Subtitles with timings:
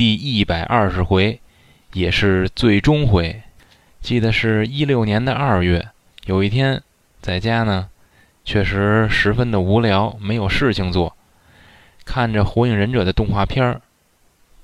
[0.00, 1.42] 第一百二十回，
[1.92, 3.42] 也是最终回。
[4.00, 5.90] 记得是一六年的二月，
[6.24, 6.82] 有一天
[7.20, 7.90] 在家呢，
[8.42, 11.14] 确实十分的无聊，没有事情做，
[12.06, 13.82] 看着《火影忍者》的动画片儿，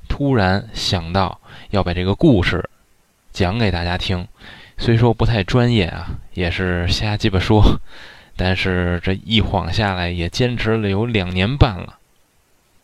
[0.09, 2.71] 突然想到要把这个故事
[3.31, 4.27] 讲给大家听。
[4.79, 7.79] 虽说不太专业啊，也是瞎鸡巴说。
[8.37, 11.99] 但是这一晃下来，也坚持了有两年半了。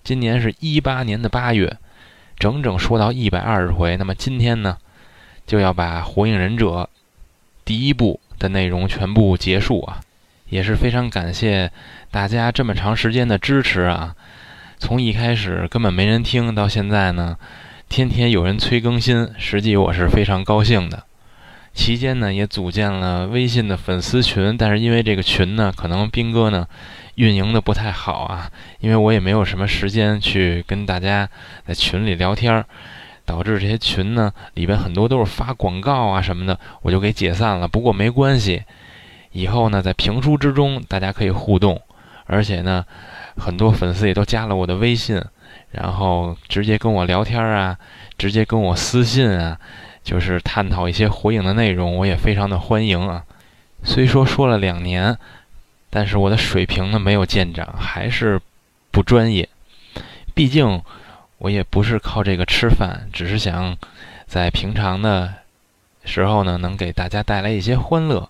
[0.05, 1.79] 今年是一八年的八月，
[2.43, 3.97] 整整说到一百二十回。
[3.97, 4.77] 那么今天呢，
[5.47, 6.67] 就要把《火影忍者》
[7.65, 10.01] 第一部的内容全部结束啊！
[10.49, 11.71] 也是非常感谢
[12.11, 14.17] 大家这么长时间的支持啊！
[14.77, 17.39] 从一开始根本没人听到现在呢，
[17.89, 21.05] 天天有人催更新，实际我是非常高兴的。
[21.75, 26.67] 期间呢，也组建了微信的粉丝群，但是因为这个群呢，可能兵哥呢
[27.15, 31.29] 运营的不太好啊，因为我也没有什么时间去跟大家
[31.67, 32.67] 在群里聊天儿，
[33.25, 37.67] 导致这些群呢里边很多都是发广告啊什么的，我就给解散了。
[37.67, 38.63] 不过没关系，
[39.33, 41.81] 以后呢在评书之中大家可以互动，
[42.27, 42.85] 而且呢
[43.39, 45.23] 很多粉丝也都加了我的微信，
[45.71, 47.79] 然后直接跟我聊天啊，
[48.19, 49.59] 直接跟我私信啊。
[50.03, 53.25] 就是探讨一些火影的内容，我也非常的欢迎啊。
[53.85, 55.17] 虽说说了两年，
[55.91, 58.41] 但是我的水平呢没有见长，还是
[58.91, 59.49] 不专业。
[60.35, 60.83] 毕竟
[61.39, 63.77] 我也不是靠这个吃饭，只是想
[64.27, 65.33] 在平常的
[66.05, 68.29] 时候呢，能给大家带来一些欢乐，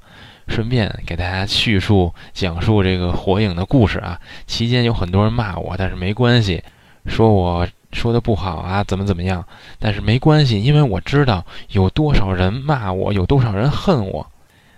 [0.49, 4.21] 顺便给大家叙述讲述这个火影的故事啊。
[4.47, 6.62] 期间有很多人骂我，但是没关系，
[7.06, 7.66] 说我。
[7.92, 9.44] 说的不好啊，怎么怎么样？
[9.78, 14.26] 但是没关系，因为我知道有多少人骂我，有多少人恨我，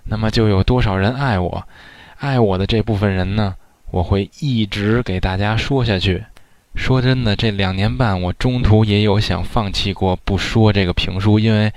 [0.05, 1.67] 那么就有多少人爱我。
[2.19, 3.55] 爱我的这部分人呢，
[3.91, 6.25] 我会一直给大家说下去。
[6.75, 11.73] 说真的，这两年半我中途也有想放弃过不说这个评书，因为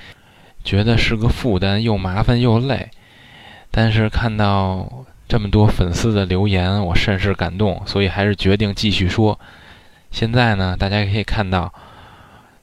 [0.63, 2.89] 觉得是个负担，又麻烦又累。
[3.69, 9.39] 但是看到这么多粉丝的留言，我甚是感动，所以还是决定继续说。
[10.19, 11.71] 现在呢，大家可以看到，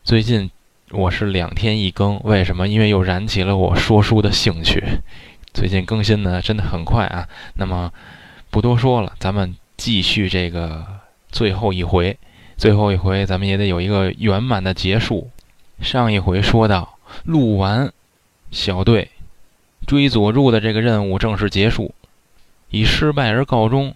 [0.02, 0.50] 最近
[0.90, 2.66] 我是两天一更，为什么？
[2.66, 4.82] 因为又燃起了我说书的兴趣。
[5.52, 7.28] 最近更新呢，真的很快啊。
[7.54, 7.92] 那么
[8.50, 10.84] 不多说了，咱们继续这个
[11.30, 12.18] 最后一回。
[12.56, 15.30] 最后一回，咱们也得有一个圆满的结束。
[15.80, 17.92] 上一回说到，鹿丸
[18.50, 19.12] 小队
[19.86, 21.94] 追佐助的这个任务正式结束，
[22.70, 23.94] 以失败而告终。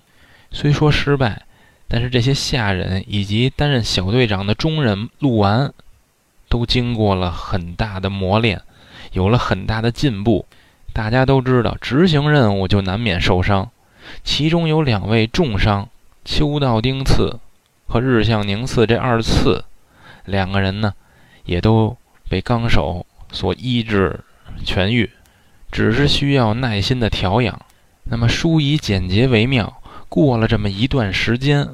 [0.53, 1.43] 虽说失败。
[1.89, 5.73] 但是这些下人以及担任小队长的中人鹿丸，
[6.49, 8.61] 都经过了很大的磨练，
[9.13, 10.45] 有了很大的进步。
[10.93, 13.71] 大家都知道，执行任务就难免受伤，
[14.23, 15.89] 其中有两位重伤，
[16.25, 17.39] 秋道丁次
[17.87, 19.65] 和日向宁次这二次，
[20.25, 20.93] 两个人呢，
[21.45, 21.97] 也都
[22.29, 24.21] 被纲手所医治
[24.65, 25.11] 痊愈，
[25.71, 27.59] 只是需要耐心的调养。
[28.05, 29.78] 那么书以简洁为妙。
[30.09, 31.69] 过了这么一段时间，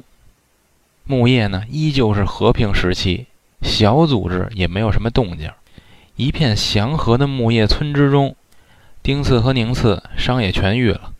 [1.05, 3.27] 木叶呢依旧是和平时期，
[3.61, 5.49] 小组织也没有什么动静，
[6.15, 8.35] 一片祥和的木叶村之中，
[9.01, 11.13] 丁次和宁次伤也痊愈了，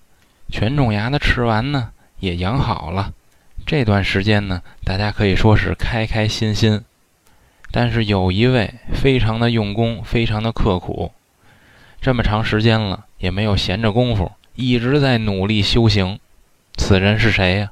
[0.50, 3.14] 全种牙的吃完呢也养好了。
[3.66, 6.84] 这段时间呢，大家可以说是开开心心。
[7.72, 11.12] 但是有一位非常的用功，非常的刻苦，
[12.00, 16.20] 这么长时间了也没有闲着功夫，一直在努力修行。
[16.78, 17.72] 此人是谁呀？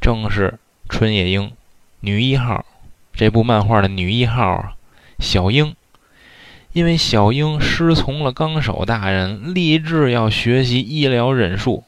[0.00, 0.58] 正是
[0.88, 1.52] 春野樱，
[2.00, 2.64] 女一号。
[3.12, 4.72] 这部漫画的女一号啊，
[5.18, 5.74] 小樱。
[6.72, 11.84] 因为小樱师从了纲手大人，立志要学习医疗忍术。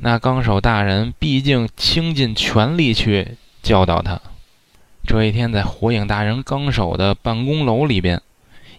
[0.00, 4.20] 那纲手大人毕竟倾尽全力去教导他。
[5.06, 8.22] 这一天，在火影大人纲手的办公楼里边，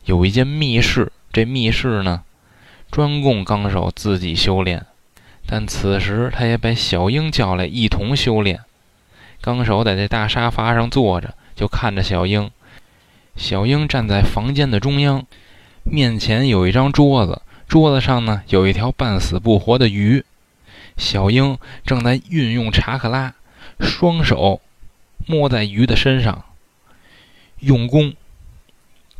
[0.05, 1.11] 有一间密室。
[1.31, 2.23] 这密室呢，
[2.89, 4.85] 专供纲手自己修炼。
[5.47, 8.61] 但此时，他也把小樱叫来一同修炼。
[9.41, 12.49] 纲手在这大沙发上坐着，就看着小樱。
[13.35, 15.25] 小樱站在房间的中央，
[15.83, 20.25] 面前有一张桌子，桌子上呢有一条半死不活的鱼。
[20.97, 23.35] 小樱正在运用查克拉，
[23.79, 24.61] 双手
[25.27, 26.43] 摸在鱼的身上。
[27.59, 28.13] 用功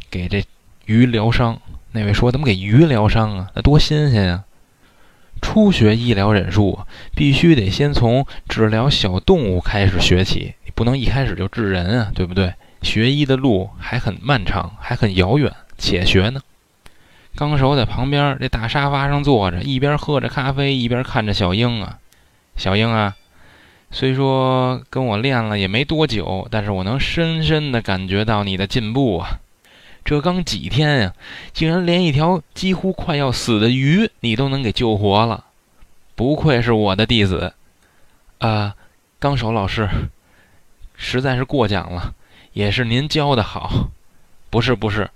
[0.09, 0.43] 给这
[0.85, 1.61] 鱼疗伤。
[1.91, 3.51] 那位说：“怎么给鱼疗伤啊？
[3.53, 4.43] 那多新鲜呀！”
[5.45, 6.79] 初学医疗忍术，
[7.15, 12.55] 必须得先从治疗小动物开始学起，你不能一开始就治人啊，对不对？
[12.81, 16.41] 学医的路还很漫长，还很遥远，且学呢。
[17.35, 21.99] 纲手在旁边这大沙发上坐着，一边喝着咖啡，一边看着小英啊。
[22.57, 23.15] 小英啊，
[23.91, 29.39] 虽说跟我练了也没多久，但是我能深深的感觉到你的进步啊。
[30.05, 31.13] 这刚几天呀，
[31.51, 35.45] 竟然连一条几乎快要死的鱼你都能给救活了，
[36.13, 37.55] 不愧是我的弟子。
[38.37, 38.75] 啊，
[39.17, 39.89] 纲手老师，
[40.95, 42.13] 实在是过奖了，
[42.53, 43.89] 也是您教的好。
[44.51, 45.09] 不是不是，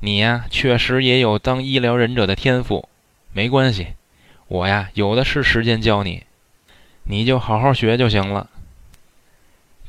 [0.00, 2.88] 你呀确实也有当医疗忍者的天赋，
[3.32, 3.86] 没关系，
[4.48, 6.24] 我呀有的是时间教你，
[7.04, 8.50] 你就好好学就行了。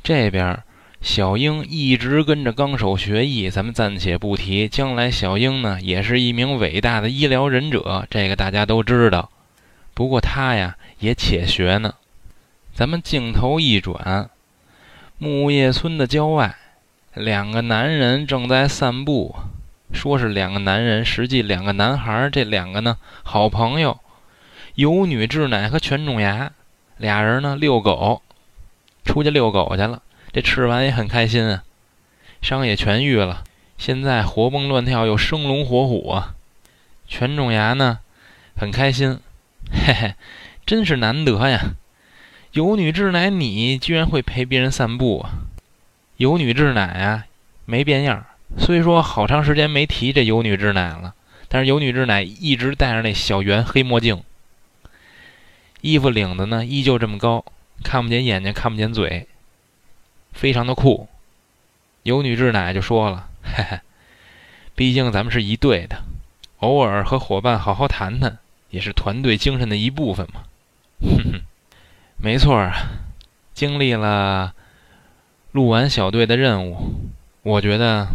[0.03, 0.61] 这边。
[1.05, 4.67] 小英一直跟着纲手学艺，咱们暂且不提。
[4.67, 9.29] 将来小英呢，也是一名伟大的医疗忍者，这个大家都知道。
[9.93, 11.93] 不过他呀，也且学呢。
[12.73, 14.31] 咱们镜头一转，
[15.19, 16.55] 木叶村的郊外，
[17.13, 19.35] 两个男人正在散步。
[19.93, 22.31] 说是两个男人，实际两个男孩。
[22.31, 23.99] 这两个呢，好朋友，
[24.73, 26.51] 有女志乃和全仲牙，
[26.97, 28.23] 俩人呢遛狗，
[29.05, 30.01] 出去遛狗去了。
[30.35, 31.63] 这吃完也很开心啊，
[32.41, 33.45] 伤也痊愈了，
[33.77, 36.35] 现在活蹦乱跳又生龙活虎啊。
[37.07, 37.99] 全种牙呢，
[38.57, 39.21] 很开心，
[39.71, 40.15] 嘿嘿，
[40.65, 41.75] 真是难得呀！
[42.51, 45.47] 有女志乃，你居然会陪别人散步啊？
[46.17, 47.27] 有女志乃啊，
[47.63, 48.25] 没变样。
[48.57, 51.15] 虽说好长时间没提这有女志乃了，
[51.47, 54.21] 但是有女志乃一直戴着那小圆黑墨镜，
[55.79, 57.45] 衣服领子呢依旧这么高，
[57.85, 59.29] 看不见眼睛，看不见嘴。
[60.35, 61.07] 非常的酷，
[62.03, 63.79] 有女志乃就说了：“嘿嘿，
[64.75, 66.03] 毕竟咱们是一队的，
[66.59, 68.37] 偶尔和伙伴好好谈谈，
[68.69, 70.43] 也是团队精神的一部分嘛。”
[71.01, 71.41] 哼哼，
[72.17, 72.75] 没错啊，
[73.53, 74.53] 经历了
[75.53, 76.93] 录完小队的任务，
[77.41, 78.09] 我觉得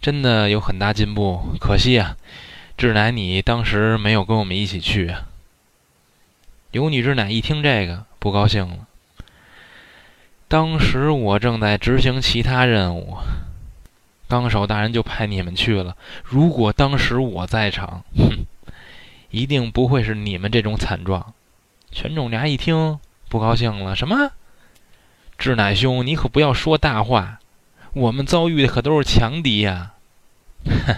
[0.00, 1.56] 真的有很大进步。
[1.58, 2.16] 可惜啊，
[2.76, 5.26] 志乃你当时没有跟我们一起去啊。
[6.70, 8.86] 有女志乃一听这个，不高兴了。
[10.46, 13.16] 当时我正在执行其他任务，
[14.28, 15.96] 纲手大人就派你们去了。
[16.22, 18.44] 如果当时我在场，哼，
[19.30, 21.32] 一定不会是你们这种惨状。
[21.90, 22.98] 全仲牙一听
[23.28, 24.32] 不高兴了：“什么？
[25.38, 27.40] 志乃兄，你可不要说大话。
[27.92, 29.94] 我们遭遇的可都是强敌呀！
[30.64, 30.96] 哼，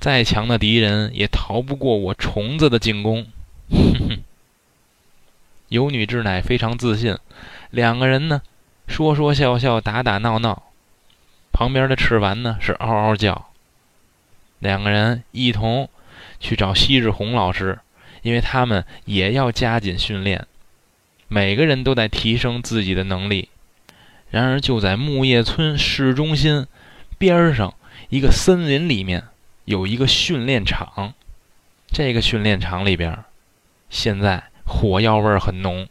[0.00, 3.26] 再强的敌人也逃不过我虫子的进攻。”
[3.70, 4.18] 哼哼。
[5.68, 7.16] 有女志乃非常自信，
[7.70, 8.42] 两个人呢？
[8.86, 10.62] 说说笑笑，打打闹闹，
[11.52, 13.48] 旁边的赤丸呢是嗷嗷叫。
[14.58, 15.88] 两个人一同
[16.40, 17.78] 去找西日红老师，
[18.22, 20.46] 因为他们也要加紧训练，
[21.28, 23.48] 每个人都在提升自己的能力。
[24.30, 26.66] 然而，就在木叶村市中心
[27.18, 27.74] 边上
[28.08, 29.24] 一个森林里面，
[29.64, 31.14] 有一个训练场。
[31.88, 33.24] 这个训练场里边，
[33.90, 35.88] 现在火药味很浓。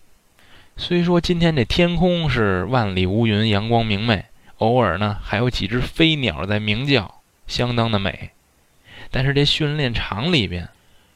[0.76, 4.26] 虽说今天这天空是万里无云，阳光明媚，
[4.58, 8.32] 偶尔呢还有几只飞鸟在鸣叫，相当的美。
[9.12, 10.70] 但是这训练场里边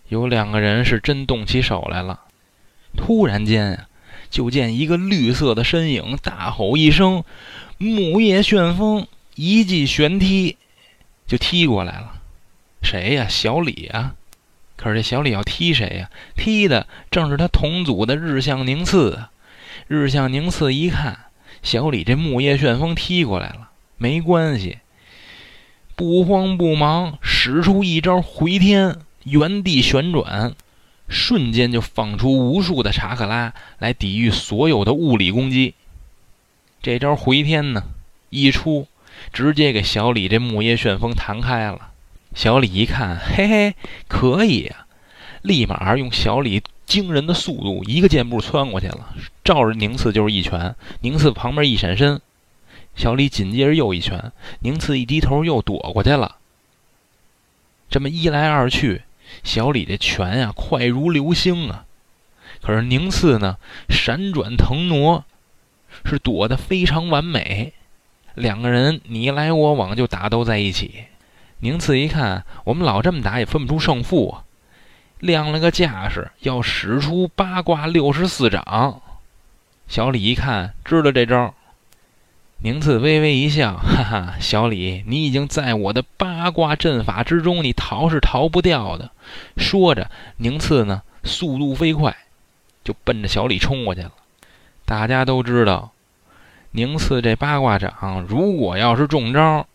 [0.09, 2.21] 有两个人是真动起手来了。
[2.95, 3.87] 突然间呀，
[4.29, 7.23] 就见一个绿色的身影大吼一声
[7.79, 10.57] ：“木叶旋风！”一记旋踢
[11.25, 12.21] 就踢过来了。
[12.81, 13.27] 谁呀？
[13.27, 14.15] 小李啊！
[14.75, 16.09] 可是这小李要踢谁呀？
[16.35, 19.31] 踢的正是他同组的日向宁次啊！
[19.87, 21.17] 日向宁次一看，
[21.63, 24.79] 小李这木叶旋风踢过来了，没关系，
[25.95, 30.53] 不慌不忙，使出一招回天，原地旋转，
[31.07, 35.73] 瞬间就放出无数的查克拉来抵御所有的物理攻击。
[36.81, 37.83] 这招回天呢，
[38.29, 38.87] 一出，
[39.31, 41.91] 直接给小李这木叶旋风弹开了。
[42.35, 43.75] 小李一看，嘿嘿，
[44.09, 44.85] 可以呀，
[45.41, 46.61] 立马用小李。
[46.87, 49.13] 惊人的速度，一个箭步窜过去了，
[49.43, 50.73] 照着宁次就是一拳。
[51.01, 52.21] 宁次旁边一闪身，
[52.95, 54.31] 小李紧接着又一拳。
[54.61, 56.37] 宁次一低头又躲过去了。
[57.89, 59.03] 这么一来二去，
[59.43, 61.83] 小李这拳呀快如流星啊！
[62.61, 63.57] 可是宁次呢，
[63.89, 65.25] 闪转腾挪，
[66.05, 67.73] 是躲得非常完美。
[68.33, 71.05] 两个人你来我往就打斗在一起。
[71.59, 74.43] 宁次一看，我们老这么打也分不出胜负啊。
[75.19, 79.01] 亮了个架势，要使出八卦六十四掌。
[79.87, 81.53] 小李一看，知道这招。
[82.59, 89.11] 宁次微微一笑，哈哈，小李，你已经在我的八卦阵法之中，你逃是逃不掉的。
[89.57, 92.17] 说着，宁次呢，速度飞快，
[92.83, 94.11] 就奔着小李冲过去了。
[94.85, 95.91] 大家都知道，
[96.71, 99.67] 宁次这八卦掌，如果要是中招，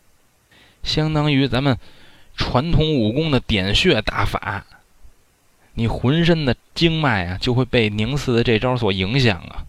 [0.83, 1.77] 相当于咱们
[2.35, 4.65] 传统武功的点穴大法，
[5.73, 9.65] 你浑身的经脉啊，就会被宁次的这招所影响啊。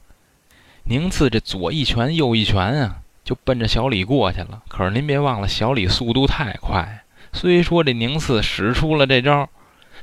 [0.85, 3.01] 宁次这左一拳，右一拳啊。
[3.25, 4.63] 就奔着小李过去了。
[4.69, 7.05] 可是您别忘了，小李速度太快。
[7.33, 9.49] 虽说这宁次使出了这招，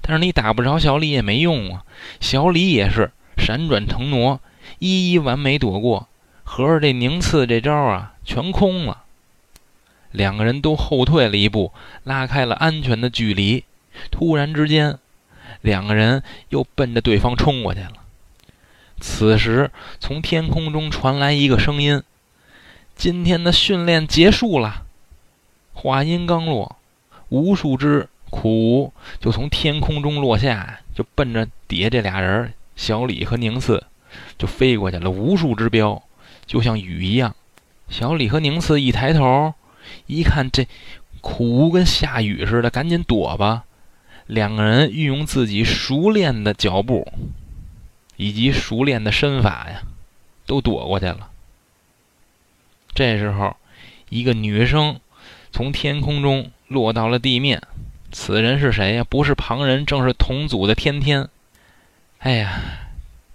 [0.01, 1.85] 但是你打不着小李也没用啊。
[2.19, 4.39] 小李也是闪转腾挪，
[4.79, 6.07] 一一完美躲过。
[6.43, 9.03] 合着这宁次这招啊，全空了。
[10.09, 11.71] 两个人都后退了一步，
[12.03, 13.63] 拉开了安全的距离。
[14.09, 14.97] 突然之间，
[15.61, 17.93] 两个人又奔着对方冲过去了。
[18.99, 22.03] 此时，从天空中传来一个声音。
[22.95, 24.85] 今天的训练结束了。
[25.73, 26.75] 话音刚落，
[27.29, 33.83] 无数只苦无就从天空中落下，就奔着底下这俩人小李和宁次
[34.37, 35.09] 就飞过去了。
[35.09, 36.03] 无数只镖
[36.45, 37.35] 就像雨一样。
[37.89, 39.55] 小李和宁次一抬头，
[40.05, 40.67] 一看这
[41.21, 43.63] 苦无跟下雨似的，赶紧躲吧。
[44.31, 47.11] 两个人运用自己熟练的脚步
[48.15, 49.81] 以及熟练的身法呀，
[50.45, 51.29] 都躲过去了。
[52.93, 53.57] 这时候，
[54.07, 55.01] 一个女生
[55.51, 57.61] 从天空中落到了地面。
[58.09, 59.03] 此人是谁呀？
[59.03, 61.27] 不是旁人，正是同组的天天。
[62.19, 62.61] 哎呀，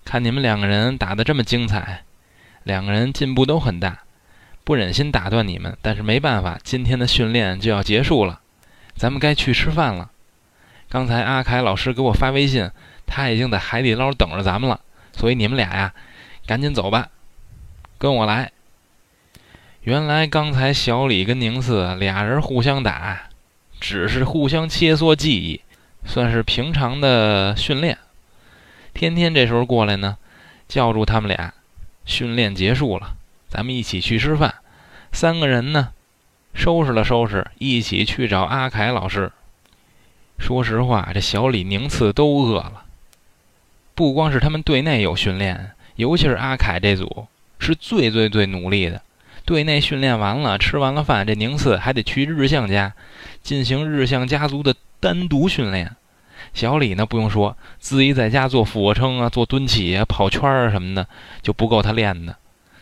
[0.02, 2.04] 看你们两个人打得这么精彩，
[2.62, 4.00] 两个人进步都很大，
[4.64, 8.40] 不忍心打断你们，但是没办法，今天的训练就要结束了，
[8.94, 10.10] 咱们该去吃饭了。
[10.88, 12.70] 刚才阿凯老师给我发微信，
[13.06, 14.80] 他已经在海底捞等着咱们了，
[15.12, 15.92] 所以你们俩呀，
[16.46, 17.08] 赶紧走吧，
[17.98, 18.52] 跟我来。
[19.82, 23.28] 原来刚才小李跟宁次俩人互相打，
[23.80, 25.60] 只是互相切磋技艺，
[26.04, 27.98] 算是平常的训练。
[28.94, 30.16] 天天这时候过来呢，
[30.66, 31.52] 叫住他们俩，
[32.04, 33.14] 训练结束了，
[33.48, 34.54] 咱们一起去吃饭。
[35.12, 35.90] 三个人呢，
[36.54, 39.30] 收拾了收拾，一起去找阿凯老师。
[40.38, 42.84] 说实话，这小李、宁次都饿了。
[43.94, 47.26] 不光是他们队内有训练，尤其是阿凯这组，
[47.58, 49.02] 是最最最努力的。
[49.44, 52.92] 队内训练完了，吃完了饭，这宁次还得去日向家
[53.42, 55.96] 进行日向家族的单独训练。
[56.52, 61.08] 小李呢，不用说，自己在家做俯卧撑啊，做蹲起啊，跑圈啊什么的
[61.42, 62.36] 就不够他练的。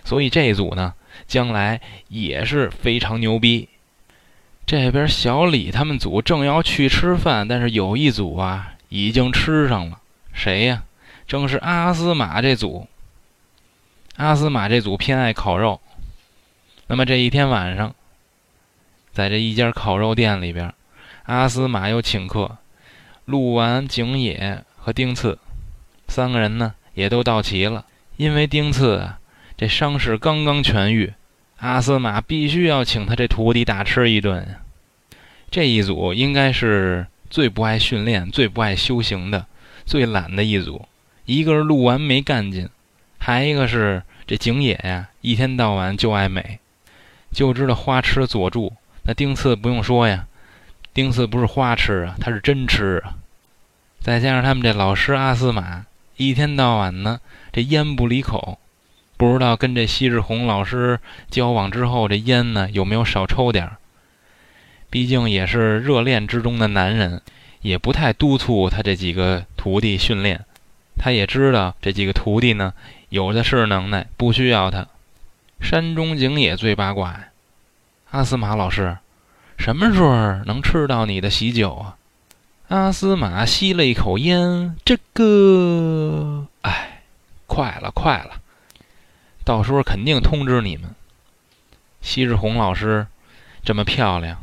[0.04, 0.94] 所以这一组呢，
[1.26, 3.68] 将来也是非常牛逼。
[4.66, 10.00] 这边小李他们组正要去吃饭，但是有一组啊已经吃上了。
[10.32, 10.84] 谁呀？
[11.26, 12.86] 正是阿斯玛这组。
[14.16, 15.80] 阿斯玛这组偏爱烤肉。
[16.86, 17.94] 那么这一天晚上，
[19.12, 20.72] 在这一家烤肉店里边，
[21.24, 22.58] 阿斯玛又请客，
[23.24, 25.38] 陆完、景野和丁次
[26.08, 27.86] 三个人呢也都到齐了。
[28.16, 29.18] 因为丁次啊
[29.56, 31.14] 这伤势刚刚痊愈，
[31.58, 34.56] 阿斯玛必须要请他这徒弟大吃一顿。
[35.50, 39.46] 这一组应该是最不爱训练、最不爱修行的、
[39.86, 40.86] 最懒的一组。
[41.24, 42.68] 一个是录完没干劲，
[43.18, 46.58] 还一个是这景野呀，一天到晚就爱美。
[47.32, 48.72] 就知道花痴佐助，
[49.04, 50.26] 那丁次不用说呀，
[50.92, 53.14] 丁次不是花痴啊，他是真痴啊。
[54.00, 57.20] 再加上他们这老师阿斯玛，一天到晚呢
[57.52, 58.58] 这烟不离口，
[59.24, 61.00] 不知道跟这西日红老师
[61.30, 63.78] 交往之后，这烟呢有没有少抽点儿？
[64.90, 67.22] 毕竟也是热恋之中的男人，
[67.62, 70.44] 也不太督促他这几个徒弟训练。
[70.98, 72.74] 他也知道这几个徒弟呢
[73.08, 74.86] 有的是能耐，不需要他。
[75.58, 77.24] 山中景野最八卦呀，
[78.10, 78.98] 阿斯玛老师，
[79.56, 81.96] 什么时候能吃到你的喜酒啊？
[82.68, 87.02] 阿斯玛吸了一口烟，这个，哎，
[87.46, 88.42] 快了，快了，
[89.44, 90.94] 到时候肯定通知你们。
[92.00, 93.06] 西日红老师
[93.62, 94.42] 这么漂亮，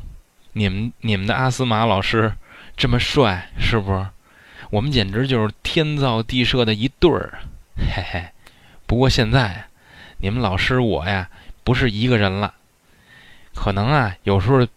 [0.54, 2.34] 你们你们的阿斯玛老师
[2.78, 4.08] 这么帅，是不是？
[4.70, 7.40] 我们简直就是天造地设的一对儿，
[7.78, 8.26] 嘿嘿。
[8.86, 9.66] 不过现在。
[10.24, 11.32] 你们老师我呀，
[11.64, 12.54] 不是一个人了，
[13.56, 14.68] 可能啊，有时候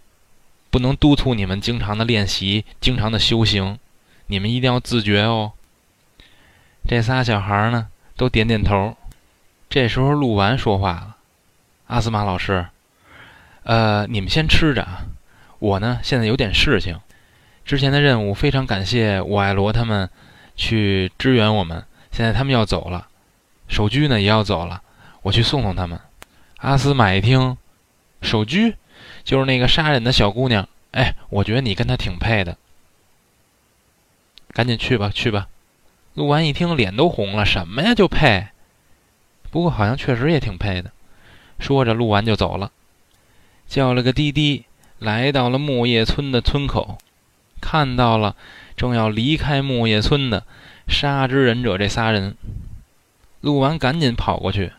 [0.71, 3.79] 不能督促你们经常的练习，经常的修行，
[4.29, 5.53] 你们一定要自觉哦。
[6.89, 8.97] 这仨小孩呢，都点点头。
[9.75, 11.17] 这时候录完说话了
[11.89, 12.65] ：“阿斯玛老师，
[13.65, 15.07] 呃，你们先吃着啊，
[15.59, 17.01] 我呢现在有点事情。
[17.65, 20.09] 之前的任务非常感谢我爱罗他们
[20.55, 23.09] 去支援我们，现在他们要走了，
[23.67, 24.81] 守居呢也要走了。”
[25.23, 25.99] 我去送送他们。
[26.59, 27.59] 阿斯玛一听，
[28.23, 28.77] 守居，
[29.25, 30.69] 就是那个杀人的小姑娘。
[30.93, 32.57] 哎，我觉得你跟她挺配的，
[34.53, 35.49] 赶紧去吧，去吧。”
[36.15, 37.45] 陆完一听，脸都红了。
[37.45, 38.47] 什么呀，就配？
[39.55, 40.91] 不过好像确实也挺配的。
[41.61, 42.73] 说着，陆完就走了，
[43.69, 44.65] 叫了个滴滴，
[44.99, 46.99] 来到了木叶村的村口，
[47.61, 48.35] 看到了
[48.77, 50.45] 正要离开木叶村的
[50.89, 52.37] 杀之忍者这仨人。
[53.43, 54.73] 陆完赶紧跑过去，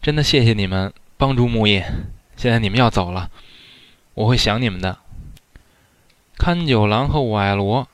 [0.00, 1.84] 真的谢谢你们帮助木叶。
[2.36, 3.30] 现在你们要走了，
[4.14, 4.96] 我会想你们的。
[6.38, 7.86] 看九郎和五爱罗。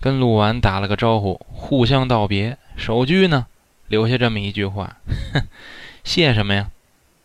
[0.00, 2.58] 跟陆完打了个招呼，互相道别。
[2.76, 3.46] 守居呢，
[3.88, 4.96] 留下这么一句话
[5.34, 5.42] ：“哼，
[6.04, 6.70] 谢什么呀？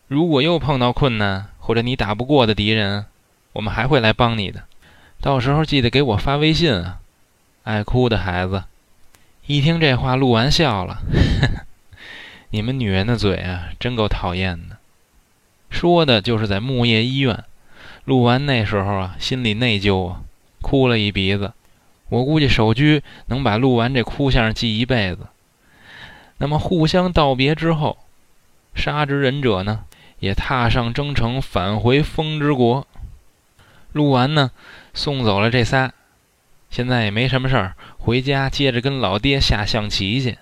[0.07, 3.05] 如果又碰到困难或者你打不过的敌人，
[3.53, 4.63] 我们还会来帮你的。
[5.21, 6.99] 到时候记得给我发微信啊。”
[7.63, 8.63] 爱哭的孩子，
[9.45, 11.01] 一听这话，录完笑了
[12.51, 14.77] ：“你们女人的嘴啊，真够讨厌的。”
[15.71, 17.43] 说的就是在木叶医院。
[18.05, 20.23] 录完那时候啊，心里内疚啊，
[20.61, 21.53] 哭了一鼻子。
[22.09, 25.27] 我估计守居能把录完这哭相记一辈子。
[26.43, 27.97] 那么互相道别之后，
[28.75, 29.85] 杀之忍者呢
[30.19, 32.85] 也踏上征程返回风之国。
[33.93, 34.51] 录完呢
[34.93, 35.93] 送走了这仨，
[36.69, 40.37] 现在也没什么事儿，回家接着跟老爹下象棋去。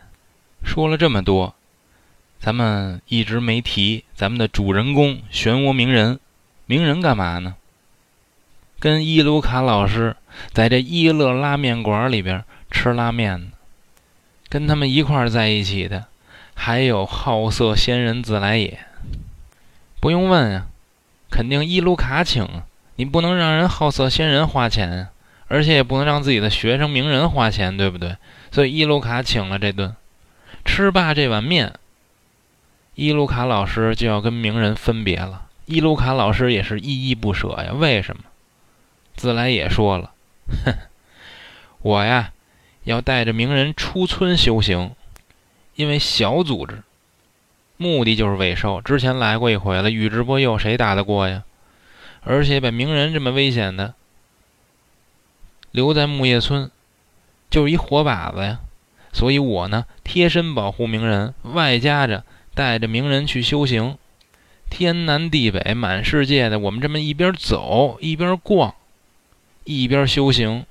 [0.63, 1.53] 说了这么多，
[2.39, 6.19] 咱们一直没提咱们的主人公漩涡鸣人。
[6.65, 7.53] 鸣人干嘛呢？
[8.79, 10.15] 跟伊鲁卡老师
[10.51, 13.51] 在这伊乐拉面馆里边吃拉面呢，
[14.51, 16.07] 跟他们一块儿在一起的
[16.53, 18.79] 还有好色仙人自来也。
[20.01, 20.67] 不用问啊，
[21.29, 22.45] 肯定伊鲁卡请，
[22.97, 25.07] 你不能让人好色仙人花钱，
[25.47, 28.17] 而且也不能让自己的学生名人花钱，对不对？
[28.51, 29.95] 所以伊鲁卡请了这顿，
[30.65, 31.73] 吃罢这碗面，
[32.95, 35.45] 伊鲁卡老师就要跟名人分别了。
[35.65, 38.23] 伊鲁卡老师也是依依不舍呀，为什么？
[39.15, 40.11] 自来也说了
[40.65, 40.73] ：“哼，
[41.83, 42.33] 我呀，
[42.83, 44.91] 要带着鸣人出村修行，
[45.75, 46.83] 因为小组织，
[47.77, 48.81] 目的就是尾兽。
[48.81, 51.43] 之前来过一回了，宇智波鼬谁打得过呀？
[52.23, 53.93] 而且把鸣人这么危险的
[55.71, 56.69] 留在木叶村，
[57.49, 58.59] 就是一活靶子呀。
[59.13, 63.97] 所以我呢，贴身保护鸣人，外加着带着鸣人去修行，
[64.69, 68.73] 天南地北，满世界的，我们这么一边走一边逛。”
[69.63, 70.65] 一边修行，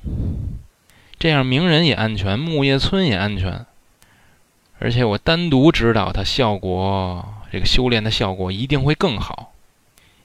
[1.20, 3.66] 这样鸣人也安全，木叶村也安全，
[4.78, 9.52] 而且我单独指导他，效果这个修炼的效果一定会更好。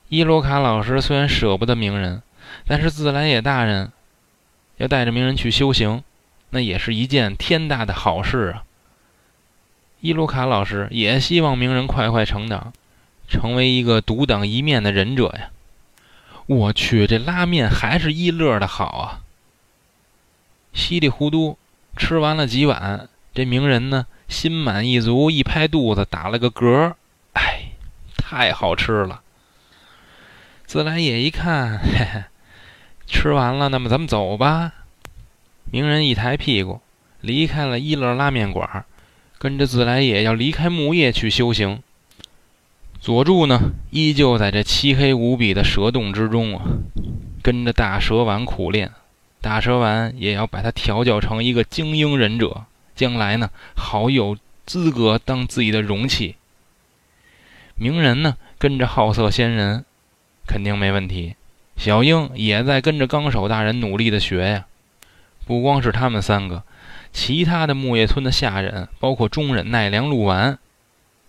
[0.08, 2.22] 伊罗卡老师虽然舍不得鸣人，
[2.66, 3.92] 但是自来也大人
[4.78, 6.02] 要带着鸣人去修行，
[6.52, 8.64] 那也是一件天大的好事啊。
[10.00, 12.72] 伊罗卡老师也希望鸣人快快成长，
[13.28, 15.50] 成为一个独当一面的忍者呀。
[16.46, 19.25] 我去，这拉面还是一乐的好啊！
[20.76, 21.58] 稀里糊涂
[21.96, 26.94] 吃完了几碗，这鸣人呢心满意足，一拍肚子打了个嗝
[27.34, 27.72] 哎，
[28.18, 29.22] 太好吃了！
[30.66, 32.24] 自来也一看，嘿嘿，
[33.08, 34.74] 吃完了，那么咱们走吧。
[35.72, 36.82] 鸣人一抬屁股
[37.22, 38.86] 离开了一乐拉面馆，
[39.38, 41.82] 跟着自来也要离开木叶去修行。
[43.00, 46.66] 佐助呢，依旧在这漆黑无比的蛇洞之中啊，
[47.42, 48.92] 跟着大蛇丸苦练。
[49.42, 56.36] 打蛇丸也要把他调教成一个精英忍者，将来呢，好有资格当自己的容器。
[57.76, 59.86] 鸣人呢，跟着好色仙人，
[60.48, 61.36] 肯定没问题。
[61.78, 64.66] 小樱也在跟着纲手大人努力的学呀。
[65.46, 66.64] 不光是他们三个，
[67.12, 70.58] 其他的木叶村的下忍，包括中忍奈良鹿丸。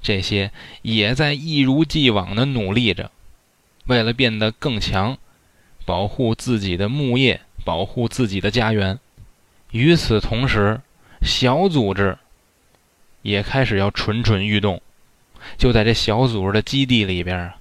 [0.01, 3.11] 这些也在一如既往的努力着，
[3.87, 5.19] 为了变得更强，
[5.85, 8.99] 保护自己的木叶，保护自己的家园。
[9.73, 10.81] 与此同时，
[11.21, 12.17] 小组织
[13.23, 14.81] 也开始要蠢蠢欲动。
[15.59, 17.57] 就在这小组织的基地里边啊，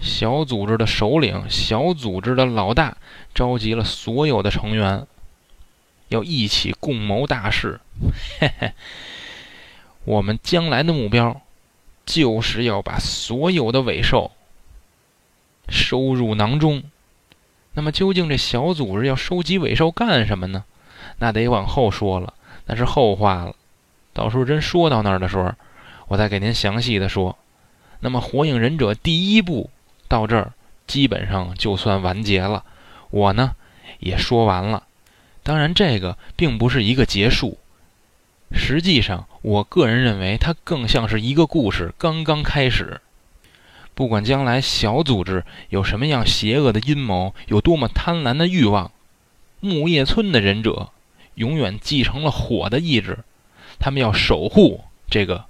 [0.00, 2.96] 小组织的首领、小组织的老大
[3.34, 5.06] 召集了所有的成员，
[6.08, 7.80] 要一起共谋大事。
[8.38, 8.72] 嘿嘿，
[10.04, 11.40] 我们将来的目标。
[12.06, 14.32] 就是要把所有的尾兽
[15.70, 16.82] 收入囊中。
[17.74, 20.64] 那么，究竟这小组织要收集尾兽干什么呢？
[21.18, 22.32] 那得往后说了，
[22.66, 23.54] 那是后话了。
[24.12, 25.52] 到时候真说到那儿的时候，
[26.08, 27.36] 我再给您详细的说。
[28.00, 29.70] 那么，《火影忍者》第一部
[30.08, 30.52] 到这儿
[30.86, 32.64] 基本上就算完结了。
[33.10, 33.54] 我呢
[33.98, 34.84] 也说完了。
[35.42, 37.58] 当然，这个并不是一个结束。
[38.52, 43.00] 实际上，我个人认为它更像是一个故事刚刚开始。
[43.94, 48.90] 不管将来小组织有什么样邪恶的阴谋，有多么贪婪的欲望，
[49.60, 50.90] 木叶村的忍者
[51.34, 53.20] 永远继承了火的意志，
[53.78, 55.44] 他们要守护这个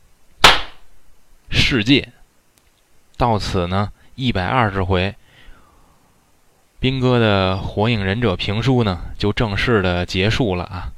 [1.51, 2.13] 世界。
[3.17, 5.15] 到此呢，一百二十回，
[6.79, 10.93] 兵哥的《火影忍者》评书呢，就正式的结束了啊！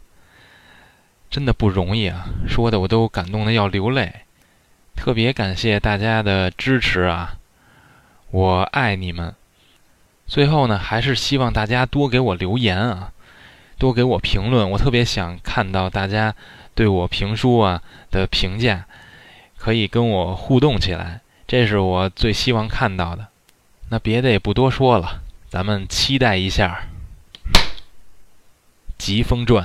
[1.30, 4.25] 真的不容易啊，说的我都感动的要流泪。
[4.96, 7.37] 特别感谢大家的支持啊！
[8.32, 9.32] 我爱你们。
[10.26, 13.12] 最后呢，还是希望大家多给我留言啊，
[13.78, 14.68] 多给我评论。
[14.68, 16.35] 我特别想看到大家
[16.74, 17.80] 对我评书啊
[18.11, 18.87] 的评价，
[19.56, 23.28] 可以跟我互动起来，这是我最希望看到的。
[23.90, 26.87] 那别的也不多说了，咱们期待一下
[28.98, 29.64] 《疾风传》。